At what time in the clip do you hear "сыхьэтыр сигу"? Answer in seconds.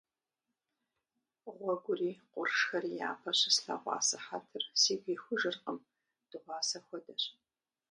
4.07-5.09